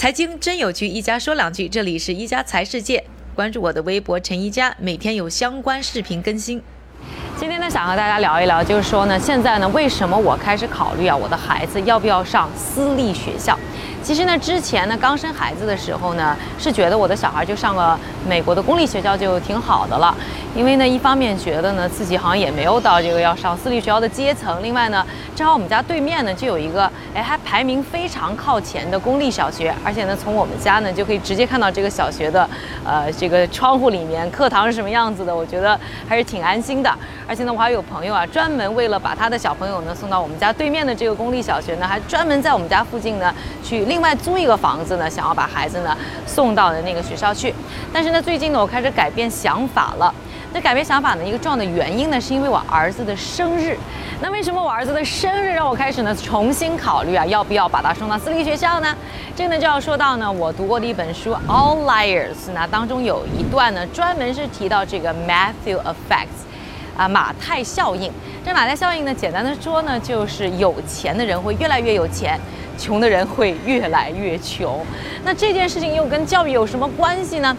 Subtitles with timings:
[0.00, 1.68] 财经真有趣，一家说两句。
[1.68, 3.04] 这里是一家财世界，
[3.34, 6.62] 关注我的微博陈一家，每天有相关视频更新。
[7.38, 13.54] 今天呢，想和大家聊一聊，就是说呢，现在呢，为什么我开始考虑啊，我的孩子要不要上私立学校？
[14.02, 17.96] 其实呢，之前呢，刚生孩子的时候呢，是觉得我的小孩就上个
[18.28, 20.14] 美国的公立学校就挺好的了。
[20.56, 24.60] 因为呢，一方面觉得呢，自己好像也没有到这个要上私立学校的阶层。
[24.62, 32.48] 另外呢，正好我们家对面呢就有一个，哎，还排名非常靠前的公立小学，而且呢，从我们家呢就可以直接看到这个小学的，
[32.84, 35.34] 呃，这个窗户里面课堂是什么样子的。
[35.34, 35.78] 我觉得
[36.08, 36.92] 还是挺安心的。
[37.28, 43.84] 而且呢，我还有朋友啊，专门为了把他的小朋友呢送到我们家对面的这个公立小学呢，还专门在我们家附近呢去。
[43.90, 47.52] 另外租一个房子呢，想要把孩子呢送到的那个学校去，
[47.92, 50.14] 但是呢，最近呢，我开始改变想法了。
[50.52, 53.76] 那改变想法的一个重要的原因呢，是因为我儿子的生日。
[54.20, 58.96] 那为什么我儿子的生日让我开始呢重新考虑啊，要不要把他送到私立学校呢？
[59.34, 66.46] 这个呢就要说到呢，我读过的一本书《All Liars》，那当中有一段呢，专门是提到这个 Matthew Effects，。
[66.96, 68.12] 啊，马太效应。
[68.42, 72.40] 这马太效应呢，简单的说呢，就是有钱的人会越来越有钱，
[72.78, 74.84] 穷的人会越来越穷。
[75.22, 77.54] 那这件事情又跟教育有什么关系呢？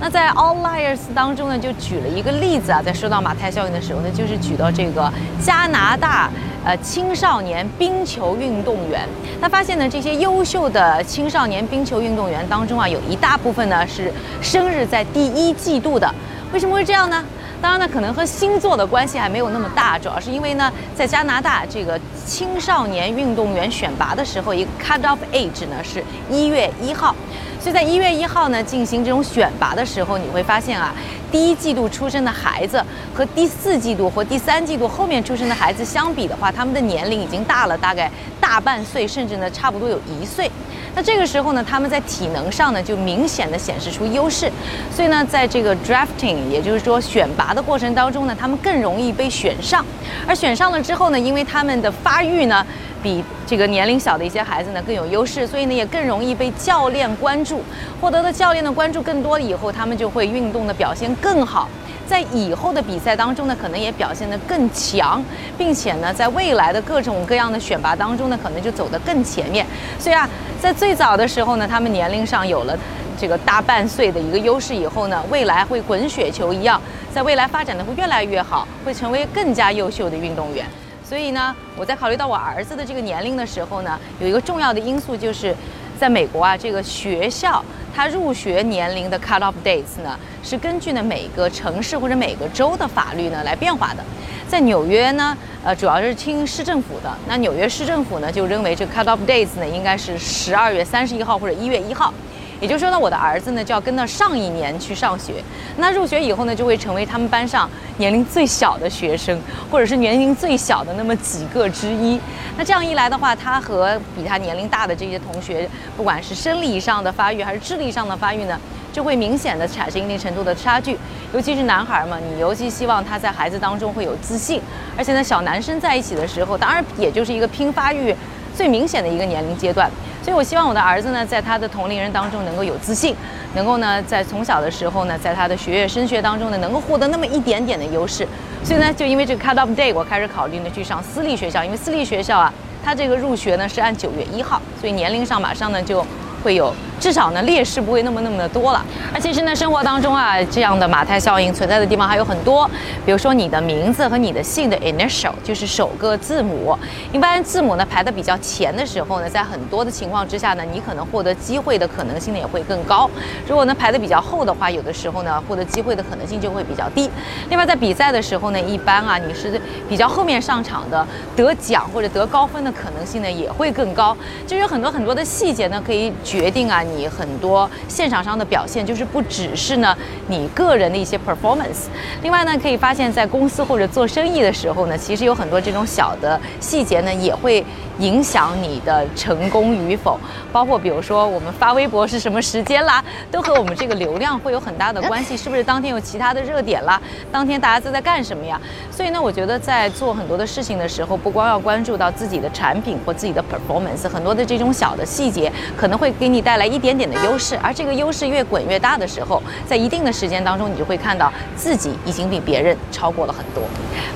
[0.00, 6.28] 那在 All Liars 当中呢，就举了一个例子啊，在说到马太效应的时候呢，就是举到这个加拿大
[6.64, 9.08] 呃青少年冰球运动员。
[9.40, 14.12] 他发现呢，这些优秀的青少年冰球运动员当中啊，有一大部分呢是
[14.42, 16.12] 生日在第一季度的。
[16.52, 17.24] 为什么会这样呢？
[17.64, 27.16] 当然呢，可能和星座的关系还没有那么大，主要是因为呢，在加拿大这个青少年运动员选拔的时候，一个 cut off age 呢是一月一号，
[27.64, 30.94] 所以在一月一号呢进行这种选拔的时候，你会发现啊，
[31.32, 32.84] 第一季度出生的孩子
[33.14, 40.50] 和第四季度或第三季度后面出生的孩子相比的话，他们的年龄已经大了大概大半岁，甚至呢差不多有一岁。
[40.94, 44.52] 那这个时候呢，他们在体能上呢就明显的显示出优势，
[44.94, 49.82] 所以呢，在这个 drafting，也就是说选拔的过程当中呢，他们更容易被选上。
[50.26, 52.64] 而选上了之后呢，因为他们的发育呢
[53.04, 57.62] 比这个年龄小的一些孩子呢更有优势，所以呢也更容易被教练关注。
[58.00, 61.68] 获得的教练的关注更多了以后，他们就会运动的表现更好。
[62.06, 65.22] 在以后的比赛当中呢，可能也表现得更强，
[65.58, 69.66] 并且呢，在未来的各种各样的选拔当中呢，可能就走得更前面。
[69.98, 70.26] 所以啊，
[70.58, 72.78] 在最早的时候呢，他们年龄上有了
[73.18, 76.80] 这个大半岁的一个优势以后呢，未来会滚雪球一样，
[77.12, 80.66] 在未来发展的会越来越好，会成为更加优秀的运动员。
[81.08, 85.54] 所以呢，我在考虑到我儿子的这个年龄的时候呢，有一个重要的因素就是，
[86.00, 87.62] 在美国啊，这个学校。
[87.96, 94.02] 他入学年龄的 cut off dates 呢，是根据呢每个城市或者每个州的法律呢来变化的。
[94.48, 97.16] 在纽约呢，呃，主要是听市政府的。
[97.28, 102.12] 那纽约市政府呢，就认为这个 cut off dates 呢应该是十二月三十一号或者一月一号。
[102.60, 105.34] 也就是说呢，我的儿子呢就要跟到上一年去上学。
[105.76, 109.38] 那入学以后呢，就会成为他们班上年龄最小的学生，
[109.70, 112.20] 或者是年龄最小的那么几个之一。
[112.56, 118.58] 那这样一来的话，他和比他年龄大的这些同学，不管是生理上的发育还是智力上的发育呢，
[118.92, 120.96] 就会明显的产生一定程度的差距。
[121.32, 124.60] 尤其是男孩嘛，你尤其希望他在孩子当中会有自信。
[124.96, 128.14] 而且呢，小男生在一起的时候，当然也就是一个拼发育
[128.56, 129.90] 最明显的一个年龄阶段。
[130.22, 133.14] 所以，我希望我的儿子呢，在他的同龄人当中能够有自信，
[133.54, 138.26] 能够呢，在从小的时候呢，在他的学业升学当中呢，能够获得那么一点点的优势。
[138.62, 142.52] 所以呢，就因为这个 cut off day，我开始考虑呢去上私立学校，因为私立学校啊，
[142.82, 146.04] 它这个入学呢是按九月一号，所以年龄上马上呢就
[146.42, 146.72] 会有。
[147.04, 148.82] 至少呢，劣势不会那么那么的多了。
[149.12, 152.66] 而其实呢，生活当中啊，这样的马太效应存在的地方还有很多。
[153.04, 156.74] 比如说，你的名字和你的姓的 initial 就是首个字母。
[157.12, 163.10] 一般字母呢排的比较前的时候呢，在很多的情况之下呢，你可能获得机会的可能性呢也会更高。
[163.46, 167.10] 如果呢排的比较后的话，有的时候呢获得机会的可能性就会比较低。
[167.50, 169.60] 另外，在比赛的时候呢，一般啊你是
[169.90, 171.06] 比较后面上场的，
[171.36, 174.16] 得奖或者得高分的可能性呢也会更高。
[174.46, 176.82] 就有很多很多的细节呢可以决定啊。
[177.08, 179.96] 很多现场上的表现，就是不只是呢
[180.28, 181.88] 你个人的一些 performance。
[182.22, 187.64] 另外呢，可以发现，在公司或者做生意的时候呢，其实有很多这种小的细节呢，也会
[188.00, 190.18] 影响你的成功与否。
[190.52, 195.36] 包括比如说，我们发微博是什么时间啦，都和我们这个流量会有很大的关系。
[195.36, 197.00] 是不是当天有其他的热点啦？
[197.32, 198.60] 当天大家都在干什么呀？
[198.90, 206.64] 所以呢，我觉得在做很多的事情的时候，不光要关注到自己的产品或自己的 performance，很多的这种小的细节可能会给你带来。
[206.74, 213.62] 一点点的优势，而这个优势越滚越大的时候，在一定的时间当中，你就会看到自己已经比别人超过了很多。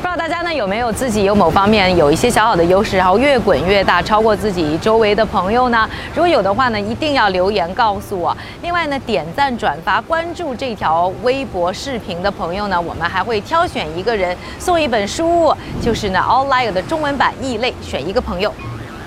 [0.00, 5.88] 不知道大家呢有没有自己有某方面有一些小小的优势，然后越滚越大，超过自己周围的朋友呢？
[6.12, 8.36] 如果有的话呢，一定要留言告诉我。
[8.62, 18.52] 另外呢，点赞、转发、关注这条微博视频的朋友呢，我们还会挑选一个人送一本书，就是呢《All Liar》的中文版《异类》，选一个朋友，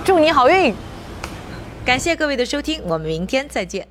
[0.06, 0.74] 祝你好运。
[1.83, 3.90] 感谢各位的收听，我们明天再见。